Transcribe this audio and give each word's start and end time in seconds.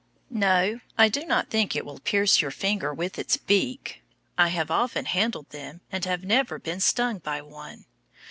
No, 0.33 0.79
I 0.97 1.09
do 1.09 1.25
not 1.27 1.51
think 1.51 1.75
it 1.75 1.85
will 1.85 1.99
pierce 1.99 2.41
your 2.41 2.49
finger 2.49 2.91
with 2.91 3.19
its 3.19 3.37
beak. 3.37 4.01
I 4.35 4.47
have 4.47 4.71
often 4.71 5.05
handled 5.05 5.51
them, 5.51 5.81
and 5.91 6.05
have 6.05 6.23
never 6.23 6.57
been 6.57 6.79
stung 6.79 7.19
by 7.19 7.43
one. 7.43 7.85